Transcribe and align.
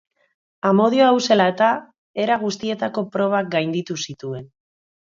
Amodio 0.69 1.03
hau 1.09 1.19
zela 1.27 1.47
eta, 1.53 1.67
era 2.25 2.41
guztietako 2.47 3.07
probak 3.19 3.57
gainditu 3.59 4.03
zituen. 4.09 4.53